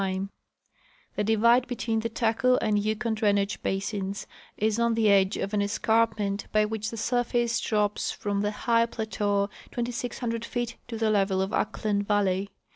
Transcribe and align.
The 1.15 1.23
divide 1.23 1.67
between 1.67 1.99
the 1.99 2.09
Taku 2.09 2.55
and 2.55 2.79
Yukon 2.79 3.13
drainage 3.13 3.61
basins 3.61 4.25
is 4.57 4.79
on 4.79 4.95
the 4.95 5.11
edge 5.11 5.37
of 5.37 5.53
an 5.53 5.61
escarpment 5.61 6.47
by 6.51 6.65
which 6.65 6.89
the 6.89 6.97
surface 6.97 7.59
drops 7.59 8.09
from 8.09 8.41
the 8.41 8.49
high 8.65 8.87
plateau 8.87 9.47
2,600 9.69 10.43
feet 10.43 10.77
to 10.87 10.97
the 10.97 11.11
level 11.11 11.39
of 11.39 11.51
Ahklen 11.51 12.01
valley. 12.03 12.49